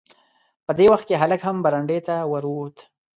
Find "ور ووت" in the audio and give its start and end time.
2.31-2.77